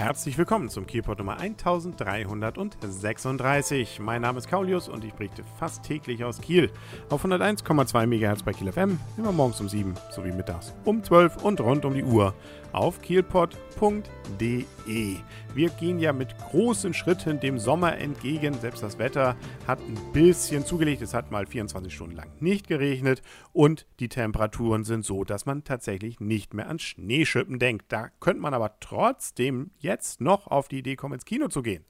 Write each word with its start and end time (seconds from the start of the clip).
Herzlich 0.00 0.38
willkommen 0.38 0.70
zum 0.70 0.86
Kielpot 0.86 1.18
Nummer 1.18 1.36
1336. 1.36 4.00
Mein 4.00 4.22
Name 4.22 4.38
ist 4.38 4.48
Kaulius 4.48 4.88
und 4.88 5.04
ich 5.04 5.12
berichte 5.12 5.44
fast 5.58 5.82
täglich 5.82 6.24
aus 6.24 6.40
Kiel 6.40 6.70
auf 7.10 7.22
101,2 7.22 8.06
MHz 8.06 8.42
bei 8.42 8.54
Kiel 8.54 8.72
FM, 8.72 8.98
immer 9.18 9.32
morgens 9.32 9.60
um 9.60 9.68
7 9.68 9.92
sowie 10.10 10.32
mittags 10.32 10.72
um 10.86 11.04
12 11.04 11.44
und 11.44 11.60
rund 11.60 11.84
um 11.84 11.92
die 11.92 12.02
Uhr 12.02 12.32
auf 12.72 13.00
kielpot.de. 13.02 14.60
Wir 15.54 15.70
gehen 15.70 15.98
ja 15.98 16.12
mit 16.12 16.38
großen 16.38 16.94
Schritten 16.94 17.40
dem 17.40 17.58
Sommer 17.58 17.98
entgegen. 17.98 18.54
Selbst 18.54 18.82
das 18.82 18.98
Wetter 18.98 19.36
hat 19.66 19.80
ein 19.80 19.98
bisschen 20.12 20.64
zugelegt. 20.64 21.02
Es 21.02 21.12
hat 21.12 21.30
mal 21.30 21.46
24 21.46 21.92
Stunden 21.92 22.14
lang 22.14 22.30
nicht 22.38 22.68
geregnet 22.68 23.22
und 23.52 23.86
die 23.98 24.08
Temperaturen 24.08 24.84
sind 24.84 25.04
so, 25.04 25.24
dass 25.24 25.46
man 25.46 25.64
tatsächlich 25.64 26.20
nicht 26.20 26.54
mehr 26.54 26.68
an 26.68 26.78
Schneeschippen 26.78 27.58
denkt. 27.58 27.86
Da 27.88 28.10
könnte 28.20 28.42
man 28.42 28.54
aber 28.54 28.78
trotzdem 28.78 29.70
jetzt 29.78 30.20
noch 30.20 30.46
auf 30.46 30.68
die 30.68 30.78
Idee 30.78 30.96
kommen, 30.96 31.14
ins 31.14 31.24
Kino 31.24 31.48
zu 31.48 31.62
gehen. 31.62 31.84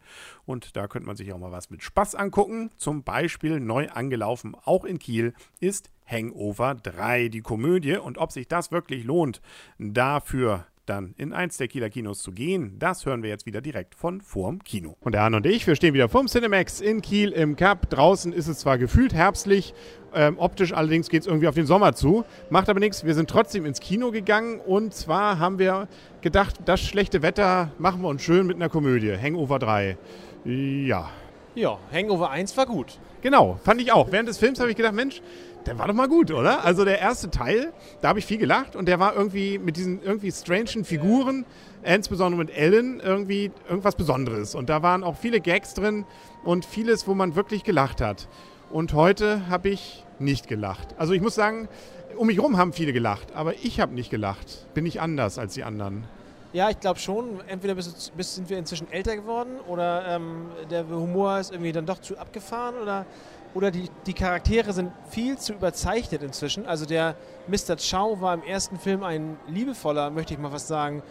Und 0.46 0.76
da 0.76 0.88
könnte 0.88 1.06
man 1.06 1.16
sich 1.16 1.32
auch 1.32 1.38
mal 1.38 1.52
was 1.52 1.70
mit 1.70 1.82
Spaß 1.82 2.14
angucken. 2.14 2.70
Zum 2.76 3.02
Beispiel 3.02 3.60
neu 3.60 3.88
angelaufen, 3.88 4.56
auch 4.64 4.84
in 4.84 4.98
Kiel, 4.98 5.34
ist 5.60 5.90
Hangover 6.10 6.74
3, 6.74 7.28
die 7.28 7.40
Komödie. 7.42 7.96
Und 7.96 8.18
ob 8.18 8.32
sich 8.32 8.48
das 8.48 8.72
wirklich 8.72 9.04
lohnt, 9.04 9.40
dafür 9.78 10.66
dann 10.90 11.14
in 11.18 11.32
eins 11.32 11.56
der 11.56 11.68
Kieler 11.68 11.88
Kinos 11.88 12.20
zu 12.20 12.32
gehen, 12.32 12.76
das 12.78 13.06
hören 13.06 13.22
wir 13.22 13.30
jetzt 13.30 13.46
wieder 13.46 13.60
direkt 13.60 13.94
von 13.94 14.20
vorm 14.20 14.64
Kino. 14.64 14.96
Und 15.00 15.12
der 15.12 15.22
Arne 15.22 15.36
und 15.36 15.46
ich, 15.46 15.66
wir 15.66 15.76
stehen 15.76 15.94
wieder 15.94 16.08
vorm 16.08 16.26
Cinemax 16.26 16.80
in 16.80 17.00
Kiel 17.00 17.30
im 17.30 17.54
Cup. 17.54 17.88
Draußen 17.90 18.32
ist 18.32 18.48
es 18.48 18.58
zwar 18.58 18.76
gefühlt 18.76 19.14
herbstlich, 19.14 19.72
ähm, 20.12 20.36
optisch 20.38 20.72
allerdings 20.72 21.08
geht 21.08 21.22
es 21.22 21.26
irgendwie 21.28 21.46
auf 21.46 21.54
den 21.54 21.66
Sommer 21.66 21.94
zu. 21.94 22.24
Macht 22.50 22.68
aber 22.68 22.80
nichts, 22.80 23.04
wir 23.04 23.14
sind 23.14 23.30
trotzdem 23.30 23.64
ins 23.64 23.78
Kino 23.78 24.10
gegangen 24.10 24.58
und 24.58 24.92
zwar 24.92 25.38
haben 25.38 25.60
wir 25.60 25.86
gedacht, 26.22 26.56
das 26.64 26.80
schlechte 26.80 27.22
Wetter 27.22 27.70
machen 27.78 28.02
wir 28.02 28.08
uns 28.08 28.22
schön 28.22 28.46
mit 28.46 28.56
einer 28.56 28.68
Komödie. 28.68 29.16
Hangover 29.16 29.60
3. 29.60 29.96
Ja. 30.44 31.10
Ja, 31.54 31.78
Hangover 31.92 32.30
1 32.30 32.56
war 32.56 32.66
gut. 32.66 32.98
Genau, 33.22 33.60
fand 33.62 33.80
ich 33.80 33.92
auch. 33.92 34.10
Während 34.10 34.28
des 34.28 34.38
Films 34.38 34.60
habe 34.60 34.70
ich 34.70 34.76
gedacht, 34.76 34.94
Mensch, 34.94 35.20
der 35.66 35.78
war 35.78 35.88
doch 35.88 35.94
mal 35.94 36.08
gut, 36.08 36.30
oder? 36.30 36.64
Also 36.64 36.84
der 36.84 36.98
erste 36.98 37.30
Teil, 37.30 37.72
da 38.00 38.08
habe 38.08 38.18
ich 38.18 38.26
viel 38.26 38.38
gelacht 38.38 38.76
und 38.76 38.86
der 38.86 38.98
war 38.98 39.14
irgendwie 39.14 39.58
mit 39.58 39.76
diesen 39.76 40.02
irgendwie 40.02 40.32
strangen 40.32 40.84
Figuren, 40.84 41.44
insbesondere 41.82 42.38
mit 42.38 42.56
Ellen, 42.56 43.00
irgendwie 43.00 43.50
irgendwas 43.68 43.94
Besonderes. 43.94 44.54
Und 44.54 44.68
da 44.68 44.82
waren 44.82 45.04
auch 45.04 45.16
viele 45.16 45.40
Gags 45.40 45.74
drin 45.74 46.04
und 46.44 46.64
vieles, 46.64 47.06
wo 47.06 47.14
man 47.14 47.34
wirklich 47.36 47.64
gelacht 47.64 48.00
hat. 48.00 48.28
Und 48.70 48.92
heute 48.94 49.48
habe 49.48 49.68
ich 49.68 50.04
nicht 50.18 50.48
gelacht. 50.48 50.94
Also 50.96 51.12
ich 51.12 51.20
muss 51.20 51.34
sagen, 51.34 51.68
um 52.16 52.26
mich 52.26 52.36
herum 52.36 52.56
haben 52.56 52.72
viele 52.72 52.92
gelacht, 52.92 53.34
aber 53.34 53.54
ich 53.62 53.80
habe 53.80 53.94
nicht 53.94 54.10
gelacht. 54.10 54.66
Bin 54.74 54.86
ich 54.86 55.00
anders 55.00 55.38
als 55.38 55.54
die 55.54 55.64
anderen? 55.64 56.04
Ja, 56.52 56.68
ich 56.68 56.80
glaube 56.80 56.98
schon. 56.98 57.40
Entweder 57.46 57.76
bist, 57.76 58.12
bist, 58.16 58.34
sind 58.34 58.50
wir 58.50 58.58
inzwischen 58.58 58.90
älter 58.90 59.14
geworden 59.14 59.60
oder 59.68 60.04
ähm, 60.08 60.46
der 60.68 60.88
Humor 60.88 61.38
ist 61.38 61.52
irgendwie 61.52 61.72
dann 61.72 61.86
doch 61.86 62.00
zu 62.00 62.18
abgefahren 62.18 62.74
oder 62.82 63.06
oder 63.54 63.70
die, 63.70 63.88
die 64.06 64.12
Charaktere 64.12 64.72
sind 64.72 64.92
viel 65.10 65.38
zu 65.38 65.52
überzeichnet 65.52 66.22
inzwischen. 66.22 66.66
Also 66.66 66.86
der 66.86 67.16
Mr. 67.48 67.76
Chow 67.76 68.20
war 68.20 68.34
im 68.34 68.42
ersten 68.42 68.78
Film 68.78 69.02
ein 69.02 69.36
liebevoller, 69.48 70.10
möchte 70.10 70.34
ich 70.34 70.40
mal 70.40 70.50
fast 70.50 70.68
sagen, 70.68 71.02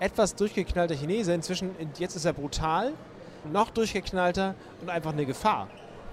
etwas 0.00 0.34
durchgeknallter 0.34 0.94
Chinese. 0.94 1.32
Inzwischen, 1.32 1.70
jetzt 1.98 2.14
ist 2.14 2.24
er 2.24 2.32
brutal, 2.32 2.92
noch 3.52 3.70
durchgeknallter 3.70 4.54
und 4.80 4.90
einfach 4.90 5.12
eine 5.12 5.26
Gefahr. 5.26 5.68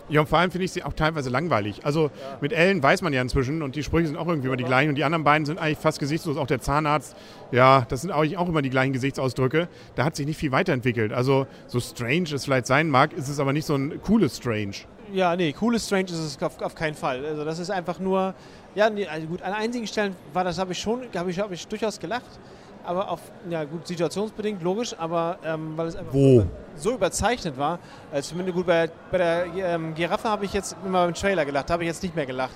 Ja, 0.08 0.22
und 0.22 0.28
vor 0.28 0.38
allem 0.38 0.52
finde 0.52 0.66
ich 0.66 0.72
sie 0.72 0.84
auch 0.84 0.94
teilweise 0.94 1.32
langweilig. 1.32 1.84
Also 1.84 2.06
ja. 2.06 2.38
mit 2.40 2.54
Ellen 2.54 2.82
weiß 2.82 3.02
man 3.02 3.12
ja 3.12 3.22
inzwischen 3.22 3.64
und 3.64 3.76
die 3.76 3.82
Sprüche 3.82 4.08
sind 4.08 4.18
auch 4.18 4.28
irgendwie 4.28 4.48
immer 4.48 4.58
die 4.58 4.64
gleichen 4.64 4.90
und 4.90 4.96
die 4.96 5.04
anderen 5.04 5.24
beiden 5.24 5.46
sind 5.46 5.58
eigentlich 5.58 5.80
fast 5.80 6.00
gesichtslos. 6.00 6.38
Auch 6.38 6.46
der 6.46 6.62
Zahnarzt, 6.62 7.16
ja, 7.52 7.86
das 7.90 8.02
sind 8.02 8.12
eigentlich 8.12 8.38
auch 8.38 8.48
immer 8.48 8.62
die 8.62 8.70
gleichen 8.70 8.94
Gesichtsausdrücke. 8.94 9.68
Da 9.96 10.06
hat 10.06 10.16
sich 10.16 10.28
nicht 10.28 10.38
viel 10.38 10.52
weiterentwickelt. 10.52 11.12
Also 11.12 11.48
so 11.66 11.80
strange 11.80 12.36
es 12.36 12.46
vielleicht 12.46 12.68
sein 12.68 12.90
mag, 12.90 13.14
ist 13.14 13.30
es 13.30 13.40
aber 13.40 13.52
nicht 13.52 13.66
so 13.66 13.76
ein 13.76 14.00
cooles 14.04 14.38
Strange. 14.38 14.76
Ja, 15.14 15.36
nee, 15.36 15.54
cooles 15.54 15.86
Strange 15.86 16.06
ist 16.06 16.20
es 16.20 16.42
auf, 16.42 16.62
auf, 16.62 16.76
keinen 16.76 16.96
Fall. 16.96 17.26
Also 17.26 17.46
das 17.46 17.60
ist 17.60 17.70
einfach 17.70 18.00
nur, 18.00 18.34
ja, 18.74 18.90
nee, 18.90 19.08
also 19.08 19.28
gut, 19.28 19.42
an 19.42 19.54
einigen 19.54 19.88
Stellen 19.88 20.16
war 20.34 20.44
das, 20.44 20.58
habe 20.58 20.72
ich 20.72 20.80
schon, 20.80 21.04
habe 21.16 21.32
ich, 21.32 21.40
hab 21.40 21.52
ich 21.52 21.68
durchaus 21.68 22.00
gelacht. 22.00 22.40
Aber 22.84 23.10
auf, 23.10 23.20
ja 23.50 23.64
gut, 23.64 23.88
situationsbedingt, 23.88 24.62
logisch, 24.62 24.96
aber 24.98 25.40
ähm, 25.44 25.74
weil 25.76 25.88
es 25.88 25.96
einfach 25.96 26.14
Wo? 26.14 26.46
so 26.76 26.94
überzeichnet 26.94 27.58
war. 27.58 27.80
Also 28.12 28.30
zumindest 28.30 28.56
gut, 28.56 28.68
bei, 28.68 28.92
bei 29.12 29.18
der 29.18 29.46
ähm, 29.56 29.96
Giraffe 29.96 30.30
habe 30.30 30.46
ich 30.46 30.54
jetzt 30.54 30.76
immer 30.86 31.06
beim 31.06 31.14
Trailer 31.16 31.46
gelacht, 31.46 31.72
habe 31.72 31.84
ich 31.84 31.88
jetzt 31.88 32.04
nicht 32.04 32.16
mehr 32.16 32.28
gelacht. 32.28 32.54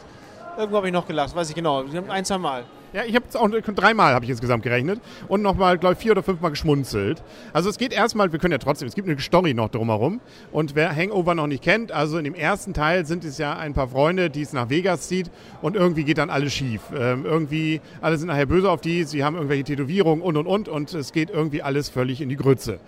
Irgendwo 0.55 0.77
habe 0.77 0.87
ich 0.87 0.93
noch 0.93 1.07
gelacht, 1.07 1.35
weiß 1.35 1.49
ich 1.49 1.55
genau, 1.55 1.83
ein, 2.09 2.25
zwei 2.25 2.37
Mal. 2.37 2.63
Ja, 2.91 3.03
ich 3.05 3.15
habe 3.15 3.25
es 3.29 3.35
auch 3.35 3.47
dreimal 3.49 4.13
habe 4.15 4.25
ich 4.25 4.31
insgesamt 4.31 4.63
gerechnet 4.63 4.99
und 5.27 5.43
nochmal, 5.43 5.77
glaube 5.77 5.93
ich, 5.93 5.99
vier 5.99 6.13
oder 6.13 6.23
fünfmal 6.23 6.51
geschmunzelt. 6.51 7.21
Also 7.53 7.69
es 7.69 7.77
geht 7.77 7.93
erstmal, 7.93 8.31
wir 8.31 8.39
können 8.39 8.51
ja 8.51 8.57
trotzdem, 8.57 8.87
es 8.87 8.95
gibt 8.95 9.07
eine 9.07 9.19
Story 9.19 9.53
noch 9.53 9.69
drumherum. 9.69 10.21
Und 10.51 10.73
wer 10.73 10.95
Hangover 10.95 11.35
noch 11.35 11.45
nicht 11.45 11.63
kennt, 11.63 11.91
also 11.91 12.17
in 12.17 12.23
dem 12.23 12.33
ersten 12.33 12.73
Teil 12.73 13.05
sind 13.05 13.23
es 13.25 13.37
ja 13.37 13.55
ein 13.55 13.73
paar 13.73 13.89
Freunde, 13.89 14.31
die 14.31 14.41
es 14.41 14.53
nach 14.53 14.69
Vegas 14.71 15.07
zieht 15.07 15.29
und 15.61 15.75
irgendwie 15.75 16.03
geht 16.03 16.17
dann 16.17 16.31
alles 16.31 16.53
schief. 16.53 16.81
Ähm, 16.95 17.25
irgendwie, 17.25 17.79
alle 18.01 18.17
sind 18.17 18.27
nachher 18.27 18.47
böse 18.47 18.71
auf 18.71 18.81
die, 18.81 19.03
sie 19.03 19.23
haben 19.23 19.35
irgendwelche 19.35 19.65
Tätowierungen 19.65 20.23
und 20.23 20.35
und 20.35 20.47
und 20.47 20.67
und 20.67 20.93
es 20.93 21.13
geht 21.13 21.29
irgendwie 21.29 21.61
alles 21.61 21.89
völlig 21.89 22.21
in 22.21 22.29
die 22.29 22.37
Grütze 22.37 22.79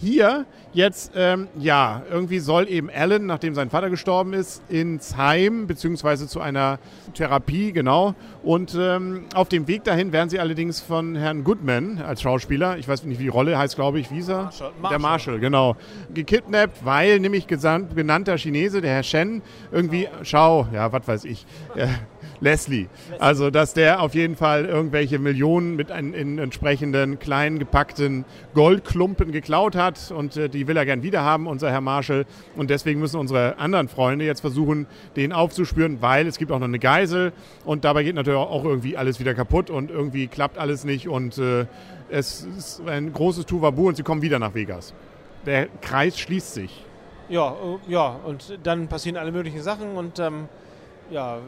hier 0.00 0.46
jetzt, 0.72 1.12
ähm, 1.16 1.48
ja, 1.58 2.02
irgendwie 2.10 2.38
soll 2.38 2.68
eben 2.68 2.88
Alan, 2.90 3.26
nachdem 3.26 3.54
sein 3.54 3.68
Vater 3.70 3.90
gestorben 3.90 4.32
ist, 4.32 4.62
ins 4.68 5.16
Heim, 5.16 5.66
beziehungsweise 5.66 6.28
zu 6.28 6.40
einer 6.40 6.78
Therapie, 7.14 7.72
genau. 7.72 8.14
Und 8.42 8.76
ähm, 8.78 9.24
auf 9.34 9.48
dem 9.48 9.66
Weg 9.66 9.84
dahin 9.84 10.12
werden 10.12 10.30
sie 10.30 10.38
allerdings 10.38 10.80
von 10.80 11.16
Herrn 11.16 11.42
Goodman 11.42 12.00
als 12.00 12.22
Schauspieler, 12.22 12.78
ich 12.78 12.86
weiß 12.86 13.02
nicht, 13.04 13.18
wie 13.18 13.24
die 13.24 13.28
Rolle 13.28 13.58
heißt, 13.58 13.74
glaube 13.74 13.98
ich, 13.98 14.10
wie 14.10 14.18
ist 14.18 14.28
er? 14.28 14.44
Marshall. 14.44 14.72
Der 14.90 14.98
Marshall, 14.98 15.40
genau. 15.40 15.76
Gekidnappt, 16.14 16.84
weil 16.84 17.18
nämlich 17.18 17.46
gesandt, 17.46 17.96
genannter 17.96 18.36
Chinese, 18.36 18.80
der 18.80 18.92
Herr 18.92 19.02
Shen, 19.02 19.42
irgendwie, 19.72 20.08
schau, 20.22 20.68
ja, 20.72 20.92
was 20.92 21.08
weiß 21.08 21.24
ich, 21.24 21.44
äh, 21.74 21.88
Leslie. 22.40 22.86
Also, 23.18 23.50
dass 23.50 23.74
der 23.74 24.00
auf 24.00 24.14
jeden 24.14 24.36
Fall 24.36 24.64
irgendwelche 24.64 25.18
Millionen 25.18 25.76
mit 25.76 25.90
ein, 25.90 26.14
in 26.14 26.38
entsprechenden 26.38 27.18
kleinen 27.18 27.58
gepackten 27.58 28.24
Goldklumpen 28.54 29.32
geklaut 29.32 29.74
hat 29.76 30.10
und 30.10 30.36
äh, 30.36 30.48
die 30.48 30.66
will 30.66 30.76
er 30.76 30.84
gern 30.84 31.02
wiederhaben, 31.02 31.46
unser 31.46 31.70
Herr 31.70 31.80
Marshall. 31.80 32.26
Und 32.56 32.70
deswegen 32.70 33.00
müssen 33.00 33.18
unsere 33.18 33.58
anderen 33.58 33.88
Freunde 33.88 34.24
jetzt 34.24 34.40
versuchen, 34.40 34.86
den 35.16 35.32
aufzuspüren, 35.32 36.00
weil 36.00 36.26
es 36.26 36.38
gibt 36.38 36.52
auch 36.52 36.58
noch 36.58 36.66
eine 36.66 36.78
Geisel 36.78 37.32
und 37.64 37.84
dabei 37.84 38.04
geht 38.04 38.14
natürlich 38.14 38.38
auch 38.38 38.64
irgendwie 38.64 38.96
alles 38.96 39.20
wieder 39.20 39.34
kaputt 39.34 39.70
und 39.70 39.90
irgendwie 39.90 40.26
klappt 40.26 40.58
alles 40.58 40.84
nicht 40.84 41.08
und 41.08 41.38
äh, 41.38 41.66
es 42.10 42.46
ist 42.56 42.82
ein 42.86 43.12
großes 43.12 43.46
Tuvabu 43.46 43.88
und 43.88 43.96
sie 43.96 44.02
kommen 44.02 44.22
wieder 44.22 44.38
nach 44.38 44.54
Vegas. 44.54 44.94
Der 45.46 45.68
Kreis 45.80 46.18
schließt 46.18 46.54
sich. 46.54 46.84
Ja, 47.28 47.52
äh, 47.52 47.92
ja, 47.92 48.16
und 48.24 48.58
dann 48.62 48.88
passieren 48.88 49.16
alle 49.16 49.32
möglichen 49.32 49.62
Sachen 49.62 49.96
und 49.96 50.18
ähm, 50.18 50.48
ja, 51.10 51.38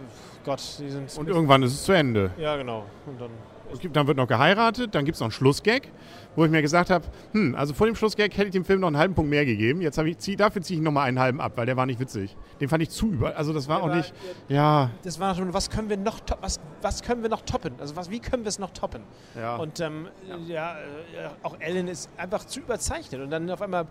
Gott, 0.45 0.61
die 0.79 0.91
sind. 0.91 1.17
Und 1.19 1.29
irgendwann 1.29 1.63
ist 1.63 1.73
es 1.73 1.85
zu 1.85 1.93
Ende. 1.93 2.31
Ja, 2.39 2.57
genau. 2.57 2.87
Und 3.07 3.21
dann, 3.21 3.31
gibt, 3.79 3.95
dann 3.95 4.07
wird 4.07 4.17
noch 4.17 4.27
geheiratet, 4.27 4.95
dann 4.95 5.05
gibt 5.05 5.17
es 5.17 5.21
noch 5.21 5.27
einen 5.27 5.33
Schlussgag, 5.33 5.89
wo 6.35 6.45
ich 6.45 6.51
mir 6.51 6.63
gesagt 6.63 6.91
habe, 6.91 7.05
hm, 7.33 7.55
also 7.55 7.75
vor 7.75 7.87
dem 7.87 7.95
Schlussgag 7.95 8.33
hätte 8.37 8.47
ich 8.47 8.53
dem 8.53 8.65
Film 8.65 8.81
noch 8.81 8.89
einen 8.89 8.97
halben 8.97 9.15
Punkt 9.15 9.31
mehr 9.31 9.45
gegeben. 9.45 9.81
Jetzt 9.81 9.99
ich, 9.99 10.19
zieh, 10.19 10.37
dafür 10.37 10.63
ziehe 10.63 10.79
ich 10.79 10.85
nochmal 10.85 11.07
einen 11.09 11.19
halben 11.19 11.41
ab, 11.41 11.53
weil 11.57 11.67
der 11.67 11.77
war 11.77 11.87
nicht 11.87 12.01
witzig. 12.01 12.37
Den 12.61 12.69
fand 12.69 12.83
ich 12.83 12.91
zu 12.91 13.11
über. 13.11 13.37
Also 13.37 13.53
das 13.53 13.69
war 13.69 13.77
der 13.77 13.85
auch 13.85 13.89
war, 13.91 13.97
nicht. 13.97 14.15
Ja. 14.49 14.91
Das 15.03 15.21
war 15.21 15.35
schon, 15.35 15.53
was 15.53 15.71
können 15.71 15.91
wir 15.91 15.97
noch 15.97 16.21
was, 16.41 16.59
was 16.83 17.03
können 17.03 17.23
wir 17.23 17.31
noch 17.31 17.43
toppen? 17.43 17.75
Also 17.79 17.97
was, 17.97 18.11
wie 18.11 18.21
können 18.21 18.45
wir 18.45 18.49
es 18.49 18.59
noch 18.59 18.71
toppen? 18.71 19.03
Ja. 19.37 19.57
Und 19.57 19.81
ähm, 19.81 20.09
ja. 20.27 20.37
ja, 20.47 20.79
äh, 20.79 21.29
auch 21.43 21.57
Ellen 21.61 21.89
ist 21.89 22.11
einfach 22.17 22.45
zu 22.45 22.61
überzeichnet. 22.61 23.21
Und 23.21 23.31
dann 23.31 23.51
auf 23.51 23.63
einmal 23.63 23.87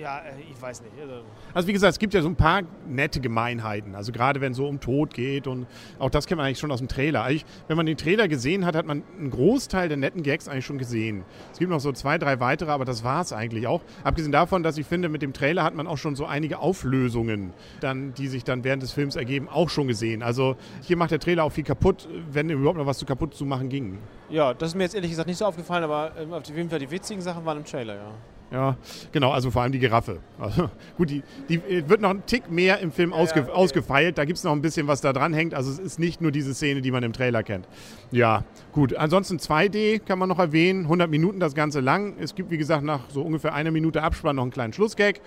ja, 0.00 0.18
äh, 0.18 0.32
ich 0.50 0.60
weiß 0.60 0.82
nicht. 0.82 0.92
Also, 1.00 1.24
also 1.54 1.68
wie 1.68 1.72
gesagt, 1.72 1.92
es 1.92 1.98
gibt 1.98 2.14
ja 2.14 2.22
so 2.22 2.28
ein 2.28 2.36
paar 2.36 2.62
nette 2.86 3.20
Gemeinheiten. 3.20 3.94
Also 3.94 4.12
gerade 4.12 4.40
wenn 4.40 4.52
es 4.52 4.56
so 4.56 4.66
um 4.66 4.80
Tod 4.80 5.14
geht 5.14 5.46
und 5.46 5.66
auch 5.98 6.10
das 6.10 6.26
kennt 6.26 6.38
man 6.38 6.46
eigentlich 6.46 6.58
schon 6.58 6.70
aus 6.70 6.78
dem 6.78 6.88
Trailer. 6.88 7.24
Eigentlich, 7.24 7.44
wenn 7.66 7.76
man 7.76 7.86
den 7.86 7.96
Trailer 7.96 8.28
gesehen 8.28 8.64
hat, 8.64 8.76
hat 8.76 8.86
man 8.86 9.02
einen 9.18 9.30
Großteil 9.30 9.88
der 9.88 9.96
netten 9.96 10.22
Gags 10.22 10.48
eigentlich 10.48 10.66
schon 10.66 10.78
gesehen. 10.78 11.24
Es 11.52 11.58
gibt 11.58 11.70
noch 11.70 11.80
so 11.80 11.92
zwei, 11.92 12.18
drei 12.18 12.40
weitere, 12.40 12.70
aber 12.70 12.84
das 12.84 13.04
war 13.04 13.22
es 13.22 13.32
eigentlich 13.32 13.66
auch. 13.66 13.82
Abgesehen 14.04 14.32
davon, 14.32 14.62
dass 14.62 14.78
ich 14.78 14.86
finde, 14.86 15.08
mit 15.08 15.22
dem 15.22 15.32
Trailer 15.32 15.64
hat 15.64 15.74
man 15.74 15.86
auch 15.86 15.98
schon 15.98 16.16
so 16.16 16.26
einige 16.26 16.58
Auflösungen, 16.58 17.52
dann, 17.80 18.14
die 18.14 18.28
sich 18.28 18.44
dann 18.44 18.64
während 18.64 18.82
des 18.82 18.92
Films 18.92 19.16
ergeben, 19.16 19.48
auch 19.48 19.70
schon 19.70 19.88
gesehen. 19.88 20.22
Also 20.22 20.56
hier 20.82 20.96
macht 20.96 21.10
der 21.10 21.20
Trailer 21.20 21.44
auch 21.44 21.52
viel 21.52 21.64
kaputt, 21.64 22.08
wenn 22.30 22.50
überhaupt 22.50 22.78
noch 22.78 22.86
was 22.86 22.98
zu 22.98 23.06
kaputt 23.06 23.34
zu 23.34 23.44
machen 23.44 23.68
ging. 23.68 23.98
Ja, 24.30 24.54
das 24.54 24.70
ist 24.70 24.74
mir 24.74 24.84
jetzt 24.84 24.94
ehrlich 24.94 25.10
gesagt 25.10 25.28
nicht 25.28 25.38
so 25.38 25.46
aufgefallen, 25.46 25.84
aber 25.84 26.12
ähm, 26.18 26.32
auf 26.32 26.46
jeden 26.46 26.68
Fall 26.68 26.78
die 26.78 26.90
witzigen 26.90 27.22
Sachen 27.22 27.44
waren 27.44 27.58
im 27.58 27.64
Trailer, 27.64 27.94
ja. 27.94 28.12
Ja, 28.50 28.78
genau, 29.12 29.30
also 29.30 29.50
vor 29.50 29.62
allem 29.62 29.72
die 29.72 29.78
Giraffe. 29.78 30.20
Also, 30.38 30.70
gut, 30.96 31.10
die, 31.10 31.22
die 31.48 31.60
wird 31.88 32.00
noch 32.00 32.10
einen 32.10 32.24
Tick 32.24 32.50
mehr 32.50 32.78
im 32.78 32.92
Film 32.92 33.12
ausge, 33.12 33.40
ja, 33.40 33.46
okay. 33.46 33.54
ausgefeilt. 33.54 34.16
Da 34.16 34.24
gibt 34.24 34.38
es 34.38 34.44
noch 34.44 34.52
ein 34.52 34.62
bisschen, 34.62 34.86
was 34.86 35.02
da 35.02 35.12
dran 35.12 35.34
hängt. 35.34 35.52
Also 35.52 35.70
es 35.70 35.78
ist 35.78 35.98
nicht 35.98 36.22
nur 36.22 36.32
diese 36.32 36.54
Szene, 36.54 36.80
die 36.80 36.90
man 36.90 37.02
im 37.02 37.12
Trailer 37.12 37.42
kennt. 37.42 37.68
Ja, 38.10 38.44
gut. 38.72 38.96
Ansonsten 38.96 39.36
2D 39.36 40.00
kann 40.00 40.18
man 40.18 40.30
noch 40.30 40.38
erwähnen. 40.38 40.84
100 40.84 41.10
Minuten 41.10 41.40
das 41.40 41.54
Ganze 41.54 41.80
lang. 41.80 42.14
Es 42.18 42.34
gibt, 42.34 42.50
wie 42.50 42.56
gesagt, 42.58 42.84
nach 42.84 43.10
so 43.10 43.22
ungefähr 43.22 43.52
einer 43.52 43.70
Minute 43.70 44.02
Abspann 44.02 44.36
noch 44.36 44.44
einen 44.44 44.52
kleinen 44.52 44.72
Schlussgag. 44.72 45.20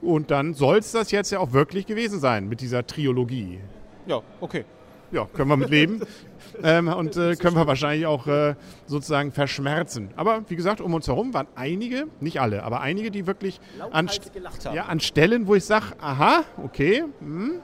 Und 0.00 0.30
dann 0.30 0.54
soll 0.54 0.78
es 0.78 0.92
das 0.92 1.10
jetzt 1.10 1.32
ja 1.32 1.40
auch 1.40 1.52
wirklich 1.52 1.84
gewesen 1.86 2.18
sein 2.18 2.48
mit 2.48 2.60
dieser 2.62 2.86
Triologie. 2.86 3.58
Ja, 4.06 4.22
okay. 4.40 4.64
Ja, 5.10 5.26
können 5.26 5.48
wir 5.48 5.56
mit 5.56 5.70
leben. 5.70 6.00
ähm, 6.62 6.88
und 6.88 7.16
äh, 7.16 7.36
können 7.36 7.56
wir 7.56 7.66
wahrscheinlich 7.66 8.06
auch 8.06 8.26
äh, 8.26 8.54
sozusagen 8.86 9.32
verschmerzen. 9.32 10.10
Aber 10.16 10.42
wie 10.48 10.56
gesagt, 10.56 10.80
um 10.80 10.94
uns 10.94 11.06
herum 11.06 11.34
waren 11.34 11.46
einige, 11.54 12.06
nicht 12.20 12.40
alle, 12.40 12.62
aber 12.62 12.80
einige, 12.80 13.10
die 13.10 13.26
wirklich 13.26 13.60
an, 13.90 14.06
Lauthals 14.06 14.32
gelacht 14.32 14.66
haben. 14.66 14.76
ja, 14.76 14.84
an 14.86 15.00
Stellen, 15.00 15.46
wo 15.46 15.54
ich 15.54 15.64
sage, 15.64 15.86
aha, 16.00 16.44
okay, 16.62 17.04
hm, 17.20 17.60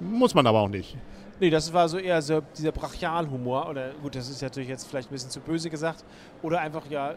muss 0.00 0.34
man 0.34 0.46
aber 0.46 0.60
auch 0.60 0.68
nicht. 0.68 0.96
Nee, 1.38 1.50
das 1.50 1.72
war 1.72 1.88
so 1.88 1.98
eher 1.98 2.22
so 2.22 2.40
dieser 2.56 2.72
Brachialhumor. 2.72 3.68
Oder 3.68 3.90
gut, 4.02 4.14
das 4.14 4.30
ist 4.30 4.40
natürlich 4.40 4.70
jetzt 4.70 4.88
vielleicht 4.88 5.10
ein 5.10 5.12
bisschen 5.12 5.30
zu 5.30 5.40
böse 5.40 5.68
gesagt. 5.68 6.04
Oder 6.42 6.60
einfach 6.60 6.86
ja 6.88 7.14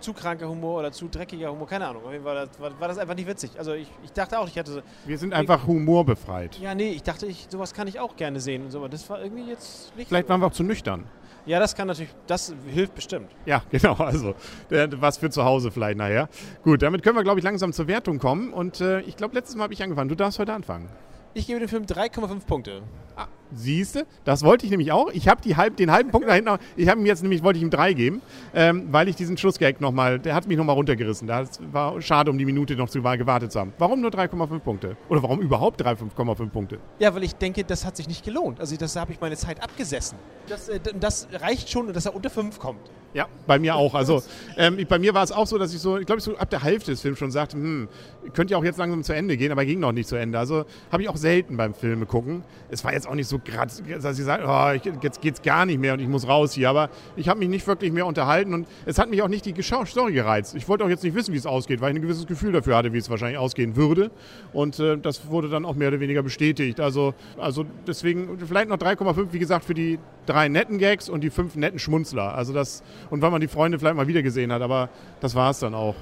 zu 0.00 0.12
kranker 0.12 0.48
Humor 0.48 0.80
oder 0.80 0.92
zu 0.92 1.08
dreckiger 1.08 1.50
Humor, 1.50 1.66
keine 1.66 1.86
Ahnung. 1.86 2.04
Auf 2.04 2.12
jeden 2.12 2.24
Fall 2.24 2.36
war 2.36 2.46
das, 2.46 2.60
war, 2.60 2.80
war 2.80 2.88
das 2.88 2.98
einfach 2.98 3.14
nicht 3.14 3.28
witzig. 3.28 3.50
Also 3.58 3.72
ich, 3.74 3.88
ich 4.04 4.12
dachte 4.12 4.38
auch, 4.38 4.48
ich 4.48 4.58
hatte 4.58 4.70
so, 4.72 4.80
Wir 5.04 5.18
sind 5.18 5.32
einfach 5.34 5.66
humorbefreit. 5.66 6.58
ja 6.58 6.74
nee, 6.74 6.90
ich 6.90 7.02
dachte, 7.02 7.26
ich, 7.26 7.46
sowas 7.50 7.74
kann 7.74 7.88
ich 7.88 7.98
auch 8.00 8.16
gerne 8.16 8.40
sehen 8.40 8.64
und 8.64 8.70
so, 8.70 8.78
aber 8.78 8.88
das 8.88 9.08
war 9.08 9.22
irgendwie 9.22 9.48
jetzt 9.48 9.96
nicht. 9.96 10.08
Vielleicht 10.08 10.28
waren 10.28 10.40
wir 10.40 10.46
auch 10.46 10.52
zu 10.52 10.62
nüchtern. 10.62 11.04
Ja, 11.46 11.60
das 11.60 11.76
kann 11.76 11.86
natürlich, 11.86 12.12
das 12.26 12.52
hilft 12.66 12.94
bestimmt. 12.96 13.30
Ja, 13.44 13.62
genau. 13.70 13.94
Also 13.94 14.34
was 14.68 15.18
für 15.18 15.30
zu 15.30 15.44
Hause 15.44 15.70
vielleicht 15.70 15.96
nachher. 15.96 16.28
Gut, 16.62 16.82
damit 16.82 17.02
können 17.02 17.16
wir, 17.16 17.22
glaube 17.22 17.38
ich, 17.38 17.44
langsam 17.44 17.72
zur 17.72 17.86
Wertung 17.86 18.18
kommen. 18.18 18.52
Und 18.52 18.80
äh, 18.80 19.00
ich 19.02 19.16
glaube, 19.16 19.34
letztes 19.34 19.54
Mal 19.54 19.64
habe 19.64 19.72
ich 19.74 19.82
angefangen. 19.82 20.08
Du 20.08 20.16
darfst 20.16 20.38
heute 20.40 20.52
anfangen. 20.52 20.88
Ich 21.34 21.46
gebe 21.46 21.60
dem 21.60 21.68
Film 21.68 21.84
3,5 21.84 22.46
Punkte. 22.46 22.82
Ah, 23.14 23.26
siehste, 23.54 24.06
das 24.24 24.42
wollte 24.42 24.66
ich 24.66 24.70
nämlich 24.70 24.92
auch. 24.92 25.10
Ich 25.12 25.28
habe 25.28 25.40
halb, 25.56 25.76
den 25.76 25.92
halben 25.92 26.10
Punkt 26.10 26.28
da 26.28 26.34
hinten, 26.34 26.58
ich 26.76 26.88
habe 26.88 27.00
ihm 27.00 27.06
jetzt 27.06 27.22
nämlich, 27.22 27.42
wollte 27.42 27.58
ich 27.58 27.62
ihm 27.62 27.70
drei 27.70 27.92
geben, 27.92 28.20
ähm, 28.54 28.88
weil 28.90 29.08
ich 29.08 29.16
diesen 29.16 29.36
Schlussgag 29.36 29.80
nochmal, 29.80 30.18
der 30.18 30.34
hat 30.34 30.46
mich 30.46 30.56
nochmal 30.56 30.74
runtergerissen. 30.74 31.28
Das 31.28 31.60
war 31.72 32.00
schade, 32.02 32.30
um 32.30 32.38
die 32.38 32.44
Minute 32.44 32.76
noch 32.76 32.88
zu 32.88 33.02
gewartet 33.02 33.52
zu 33.52 33.60
haben. 33.60 33.72
Warum 33.78 34.00
nur 34.00 34.10
3,5 34.10 34.58
Punkte? 34.58 34.96
Oder 35.08 35.22
warum 35.22 35.40
überhaupt 35.40 35.80
3,5 35.82 36.50
Punkte? 36.50 36.78
Ja, 36.98 37.14
weil 37.14 37.22
ich 37.22 37.34
denke, 37.34 37.62
das 37.64 37.84
hat 37.84 37.96
sich 37.96 38.08
nicht 38.08 38.24
gelohnt. 38.24 38.58
Also 38.58 38.76
das 38.76 38.94
da 38.94 39.02
habe 39.02 39.12
ich 39.12 39.20
meine 39.20 39.36
Zeit 39.36 39.62
abgesessen. 39.62 40.18
Das, 40.48 40.68
äh, 40.68 40.80
das 40.98 41.28
reicht 41.32 41.68
schon, 41.70 41.92
dass 41.92 42.06
er 42.06 42.14
unter 42.14 42.30
5 42.30 42.58
kommt. 42.58 42.80
Ja, 43.14 43.28
bei 43.46 43.58
mir 43.58 43.76
auch. 43.76 43.94
Also 43.94 44.22
ähm, 44.58 44.78
bei 44.88 44.98
mir 44.98 45.14
war 45.14 45.22
es 45.24 45.32
auch 45.32 45.46
so, 45.46 45.56
dass 45.56 45.72
ich 45.72 45.80
so, 45.80 45.96
ich 45.96 46.04
glaube, 46.04 46.20
so 46.20 46.36
ab 46.36 46.50
der 46.50 46.62
Hälfte 46.62 46.90
des 46.90 47.00
Films 47.00 47.18
schon 47.18 47.30
sagte, 47.30 47.56
hm, 47.56 47.88
könnte 48.34 48.52
ja 48.52 48.58
auch 48.58 48.64
jetzt 48.64 48.76
langsam 48.78 49.02
zu 49.02 49.14
Ende 49.14 49.38
gehen, 49.38 49.52
aber 49.52 49.64
ging 49.64 49.80
noch 49.80 49.92
nicht 49.92 50.06
zu 50.06 50.16
Ende. 50.16 50.38
Also 50.38 50.66
habe 50.92 51.02
ich 51.02 51.08
auch 51.08 51.16
selten 51.16 51.56
beim 51.56 51.72
Filme 51.72 52.04
gucken. 52.04 52.42
Es 52.68 52.84
war 52.84 52.92
jetzt 52.92 53.08
auch 53.08 53.14
nicht 53.14 53.28
so 53.28 53.38
gerade, 53.38 53.72
dass 54.02 54.18
ich 54.18 54.24
sage, 54.24 54.44
oh, 54.46 54.70
ich, 54.74 55.02
jetzt 55.02 55.22
geht's 55.22 55.40
gar 55.40 55.64
nicht 55.64 55.80
mehr 55.80 55.94
und 55.94 56.00
ich 56.00 56.08
muss 56.08 56.28
raus 56.28 56.52
hier. 56.52 56.68
Aber 56.68 56.90
ich 57.16 57.28
habe 57.28 57.38
mich 57.38 57.48
nicht 57.48 57.66
wirklich 57.66 57.90
mehr 57.90 58.04
unterhalten 58.04 58.52
und 58.52 58.66
es 58.84 58.98
hat 58.98 59.08
mich 59.08 59.22
auch 59.22 59.28
nicht 59.28 59.46
die 59.46 59.54
Geschau- 59.54 59.86
Story 59.86 60.12
gereizt. 60.12 60.54
Ich 60.54 60.68
wollte 60.68 60.84
auch 60.84 60.88
jetzt 60.90 61.02
nicht 61.04 61.14
wissen, 61.14 61.32
wie 61.32 61.38
es 61.38 61.46
ausgeht, 61.46 61.80
weil 61.80 61.92
ich 61.92 61.96
ein 61.98 62.02
gewisses 62.02 62.26
Gefühl 62.26 62.52
dafür 62.52 62.76
hatte, 62.76 62.92
wie 62.92 62.98
es 62.98 63.08
wahrscheinlich 63.08 63.38
ausgehen 63.38 63.76
würde. 63.76 64.10
Und 64.52 64.78
äh, 64.78 64.98
das 64.98 65.28
wurde 65.30 65.48
dann 65.48 65.64
auch 65.64 65.74
mehr 65.74 65.88
oder 65.88 66.00
weniger 66.00 66.22
bestätigt. 66.22 66.80
Also, 66.80 67.14
also 67.38 67.64
deswegen 67.86 68.38
vielleicht 68.46 68.68
noch 68.68 68.76
3,5, 68.76 69.28
wie 69.32 69.38
gesagt, 69.38 69.64
für 69.64 69.74
die 69.74 69.98
drei 70.26 70.48
netten 70.48 70.78
Gags 70.78 71.08
und 71.08 71.22
die 71.22 71.30
fünf 71.30 71.56
netten 71.56 71.78
Schmunzler. 71.78 72.34
Also 72.34 72.52
das, 72.52 72.82
und 73.10 73.22
weil 73.22 73.30
man 73.30 73.40
die 73.40 73.48
Freunde 73.48 73.78
vielleicht 73.78 73.96
mal 73.96 74.08
wieder 74.08 74.22
gesehen 74.22 74.52
hat, 74.52 74.62
aber 74.62 74.88
das 75.20 75.34
war 75.34 75.50
es 75.50 75.60
dann 75.60 75.74
auch. 75.74 75.94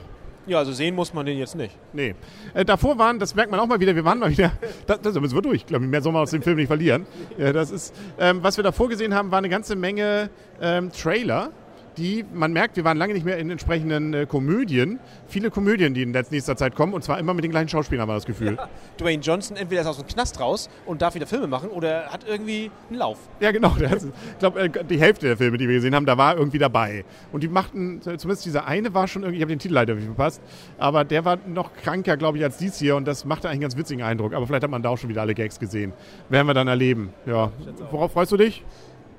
Ja, 0.47 0.59
also 0.59 0.73
sehen 0.73 0.95
muss 0.95 1.15
man 1.15 1.25
den 1.25 1.39
jetzt 1.39 1.55
nicht. 1.55 1.75
Nee. 1.95 2.15
Äh, 2.53 2.65
davor 2.65 2.99
waren, 2.99 3.19
das 3.19 3.35
merkt 3.35 3.51
man 3.51 3.61
auch 3.61 3.67
mal 3.67 3.81
wieder, 3.81 3.95
wir 3.97 4.05
waren 4.05 4.19
mal 4.19 4.31
wieder, 4.31 4.53
das, 4.87 5.01
das 5.01 5.15
müssen 5.19 5.35
wir 5.35 5.43
durch, 5.43 5.57
ich 5.57 5.67
glaube, 5.67 5.87
mehr 5.87 6.03
soll 6.03 6.13
man 6.13 6.23
aus 6.23 6.33
dem 6.33 6.43
Film 6.43 6.57
nicht 6.57 6.67
verlieren. 6.67 7.07
Ja, 7.39 7.53
das 7.53 7.71
ist, 7.71 7.95
ähm, 8.19 8.41
was 8.43 8.59
wir 8.59 8.65
davor 8.65 8.89
gesehen 8.89 9.15
haben, 9.15 9.31
war 9.31 9.39
eine 9.39 9.49
ganze 9.49 9.75
Menge 9.75 10.29
ähm, 10.61 10.93
Trailer, 10.93 11.51
die, 11.97 12.25
man 12.33 12.53
merkt, 12.53 12.77
wir 12.77 12.85
waren 12.85 12.97
lange 12.97 13.15
nicht 13.15 13.25
mehr 13.25 13.39
in 13.39 13.51
entsprechenden 13.51 14.15
äh, 14.15 14.27
Komödien. 14.27 14.99
Viele 15.29 15.51
Komödien, 15.51 15.95
die 15.95 16.03
in 16.03 16.13
letz- 16.15 16.31
nächster 16.31 16.57
Zeit 16.57 16.75
kommen, 16.75 16.93
und 16.93 17.05
zwar 17.05 17.19
immer 17.19 17.35
mit 17.35 17.45
den 17.45 17.51
gleichen 17.53 17.69
Schauspielern, 17.69 18.03
haben 18.03 18.09
wir 18.09 18.15
das 18.15 18.27
Gefühl. 18.27 18.59
Dwayne 19.01 19.23
Johnson 19.23 19.57
entweder 19.57 19.83
ist 19.83 19.87
aus 19.87 19.99
dem 19.99 20.07
Knast 20.07 20.41
raus 20.41 20.69
und 20.87 21.03
darf 21.03 21.15
wieder 21.15 21.27
Filme 21.27 21.47
machen 21.47 21.69
oder 21.71 22.07
hat 22.07 22.27
irgendwie 22.29 22.71
einen 22.91 22.99
Lauf. 22.99 23.19
Ja, 23.41 23.53
genau. 23.53 23.77
hat- 23.77 24.03
Ich 24.03 24.39
glaube, 24.39 24.61
äh, 24.61 24.85
die 24.85 24.99
Hälfte 24.99 25.27
der 25.27 25.37
Filme, 25.37 25.57
die 25.59 25.69
wir 25.69 25.77
gesehen 25.77 25.95
haben, 25.95 26.07
da 26.07 26.19
war 26.19 26.37
irgendwie 26.37 26.59
dabei. 26.59 27.05
Und 27.33 27.43
die 27.43 27.49
machten, 27.49 28.01
zumindest 28.03 28.45
dieser 28.45 28.67
eine 28.67 28.93
war 28.95 29.07
schon 29.07 29.23
irgendwie, 29.23 29.37
ich 29.39 29.43
habe 29.43 29.53
den 29.53 29.59
Titel 29.61 29.75
leider 29.75 29.95
nicht 29.95 30.07
verpasst, 30.07 30.43
aber 30.79 31.05
der 31.05 31.25
war 31.25 31.39
noch 31.47 31.73
kranker, 31.75 32.17
glaube 32.17 32.39
ich, 32.39 32.45
als 32.45 32.57
dies 32.57 32.79
hier. 32.79 32.97
Und 32.97 33.07
das 33.07 33.25
machte 33.25 33.49
eigentlich 33.49 33.55
einen 33.55 33.61
ganz 33.63 33.77
witzigen 33.77 34.03
Eindruck. 34.03 34.35
Aber 34.35 34.47
vielleicht 34.47 34.65
hat 34.65 34.71
man 34.71 34.83
da 34.83 34.89
auch 34.89 34.99
schon 34.99 35.11
wieder 35.11 35.21
alle 35.23 35.35
Gags 35.35 35.61
gesehen. 35.61 35.93
Werden 36.29 36.47
wir 36.47 36.55
dann 36.55 36.69
erleben. 36.69 37.13
Ja. 37.27 37.53
Worauf 37.91 38.13
freust 38.13 38.33
du 38.33 38.37
dich? 38.37 38.65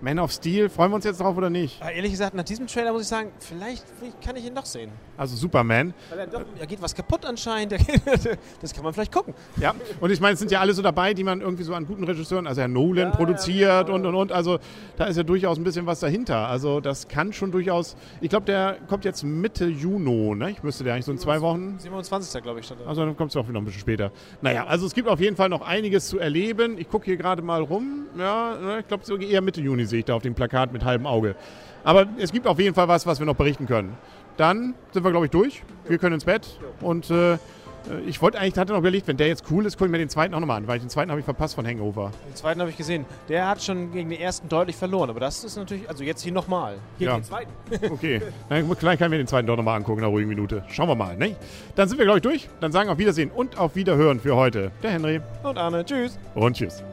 Man 0.01 0.19
of 0.19 0.31
Steel, 0.31 0.69
freuen 0.69 0.91
wir 0.91 0.95
uns 0.95 1.05
jetzt 1.05 1.21
drauf 1.21 1.37
oder 1.37 1.49
nicht? 1.49 1.81
Aber 1.81 1.91
ehrlich 1.91 2.11
gesagt, 2.11 2.35
nach 2.35 2.43
diesem 2.43 2.67
Trailer 2.67 2.91
muss 2.91 3.03
ich 3.03 3.07
sagen, 3.07 3.31
vielleicht, 3.39 3.83
kann 4.23 4.35
ich 4.35 4.45
ihn 4.45 4.53
noch 4.53 4.65
sehen. 4.65 4.91
Also 5.17 5.35
Superman. 5.35 5.93
Weil 6.09 6.19
er 6.19 6.27
doch, 6.27 6.41
da 6.59 6.65
geht 6.65 6.81
was 6.81 6.93
kaputt 6.93 7.25
anscheinend. 7.25 7.75
Das 8.61 8.73
kann 8.73 8.83
man 8.83 8.93
vielleicht 8.93 9.11
gucken. 9.11 9.33
Ja, 9.57 9.73
und 9.99 10.11
ich 10.11 10.19
meine, 10.19 10.33
es 10.33 10.39
sind 10.39 10.51
ja 10.51 10.59
alle 10.59 10.73
so 10.73 10.81
dabei, 10.81 11.13
die 11.13 11.23
man 11.23 11.41
irgendwie 11.41 11.63
so 11.63 11.73
an 11.73 11.85
guten 11.85 12.03
Regisseuren, 12.03 12.47
also 12.47 12.61
Herr 12.61 12.67
Nolan 12.67 13.09
Ja, 13.09 13.15
produziert 13.15 13.59
ja, 13.59 13.81
genau. 13.83 13.95
und 13.95 14.05
und 14.05 14.15
und. 14.15 14.31
Also 14.31 14.59
da 14.97 15.05
ist 15.05 15.17
ja 15.17 15.23
durchaus 15.23 15.57
ein 15.57 15.63
bisschen 15.63 15.85
was 15.85 15.99
dahinter. 15.99 16.47
Also 16.47 16.79
das 16.79 17.07
kann 17.07 17.33
schon 17.33 17.51
durchaus. 17.51 17.95
Ich 18.21 18.29
glaube, 18.29 18.45
der 18.45 18.77
kommt 18.87 19.05
jetzt 19.05 19.23
Mitte 19.23 19.65
Juni, 19.65 20.35
ne? 20.35 20.51
Ich 20.51 20.63
müsste 20.63 20.83
der 20.83 20.93
eigentlich 20.93 21.05
so 21.05 21.11
in 21.11 21.17
zwei 21.17 21.41
Wochen. 21.41 21.77
27. 21.77 22.41
glaube 22.43 22.59
ich. 22.59 22.65
Stand 22.65 22.81
da. 22.81 22.85
Also 22.85 23.05
dann 23.05 23.15
kommt 23.15 23.31
es 23.31 23.37
auch 23.37 23.47
wieder 23.47 23.59
ein 23.59 23.65
bisschen 23.65 23.81
später. 23.81 24.11
Naja, 24.41 24.65
also 24.65 24.85
es 24.85 24.93
gibt 24.93 25.07
auf 25.07 25.19
jeden 25.19 25.35
Fall 25.35 25.49
noch 25.49 25.61
einiges 25.61 26.07
zu 26.07 26.19
erleben. 26.19 26.77
Ich 26.77 26.89
gucke 26.89 27.05
hier 27.05 27.17
gerade 27.17 27.41
mal 27.41 27.61
rum. 27.61 28.05
Ja, 28.17 28.57
ne, 28.57 28.79
ich 28.79 28.87
glaube 28.87 29.05
so 29.05 29.17
eher 29.17 29.41
Mitte 29.41 29.61
Juni 29.61 29.84
sehe 29.85 29.99
ich 29.99 30.05
da 30.05 30.15
auf 30.15 30.23
dem 30.23 30.35
Plakat 30.35 30.73
mit 30.73 30.83
halbem 30.85 31.07
Auge. 31.07 31.35
Aber 31.83 32.07
es 32.17 32.31
gibt 32.31 32.47
auf 32.47 32.59
jeden 32.59 32.73
Fall 32.75 32.87
was, 32.87 33.05
was 33.05 33.19
wir 33.19 33.25
noch 33.25 33.35
berichten 33.35 33.67
können. 33.67 33.95
Dann 34.37 34.73
sind 34.91 35.03
wir, 35.03 35.11
glaube 35.11 35.25
ich, 35.27 35.31
durch. 35.31 35.61
Wir 35.87 35.97
können 35.97 36.15
ins 36.15 36.25
Bett. 36.25 36.59
Und 36.81 37.09
äh, 37.11 37.37
ich 38.07 38.19
wollte 38.19 38.39
eigentlich, 38.39 38.57
hatte 38.57 38.73
noch 38.73 38.79
überlegt, 38.79 39.07
wenn 39.07 39.15
der 39.17 39.27
jetzt 39.27 39.43
cool 39.51 39.63
ist, 39.67 39.77
gucke 39.77 39.85
ich 39.85 39.91
mir 39.91 39.99
den 39.99 40.09
zweiten 40.09 40.33
auch 40.33 40.39
nochmal 40.39 40.57
an, 40.57 40.67
weil 40.67 40.79
den 40.79 40.89
zweiten 40.89 41.11
habe 41.11 41.19
ich 41.19 41.25
verpasst 41.25 41.53
von 41.53 41.67
Hangover. 41.67 42.11
Den 42.27 42.35
zweiten 42.35 42.59
habe 42.59 42.71
ich 42.71 42.77
gesehen. 42.77 43.05
Der 43.29 43.47
hat 43.47 43.61
schon 43.63 43.91
gegen 43.91 44.09
den 44.09 44.19
ersten 44.19 44.49
deutlich 44.49 44.75
verloren. 44.75 45.11
Aber 45.11 45.19
das 45.19 45.43
ist 45.43 45.55
natürlich, 45.55 45.87
also 45.87 46.03
jetzt 46.03 46.23
hier 46.23 46.33
nochmal. 46.33 46.77
Hier 46.97 47.09
Ja. 47.09 47.17
den 47.19 47.23
zweiten. 47.23 47.51
Okay, 47.93 48.21
dann 48.49 48.75
vielleicht 48.75 48.97
können 48.99 49.11
wir 49.11 49.19
den 49.19 49.27
zweiten 49.27 49.45
doch 49.47 49.55
nochmal 49.55 49.77
angucken 49.77 49.99
in 49.99 50.05
einer 50.05 50.11
ruhigen 50.11 50.29
Minute. 50.29 50.63
Schauen 50.69 50.89
wir 50.89 50.95
mal, 50.95 51.15
ne? 51.15 51.35
Dann 51.75 51.87
sind 51.87 51.99
wir, 51.99 52.05
glaube 52.05 52.17
ich, 52.17 52.23
durch. 52.23 52.49
Dann 52.59 52.71
sagen 52.71 52.89
auf 52.89 52.97
Wiedersehen 52.97 53.29
und 53.29 53.59
auf 53.59 53.75
Wiederhören 53.75 54.19
für 54.19 54.35
heute. 54.35 54.71
Der 54.81 54.89
Henry 54.89 55.21
Und 55.43 55.57
Arne, 55.59 55.85
tschüss. 55.85 56.17
und 56.33 56.57
tschüss. 56.57 56.83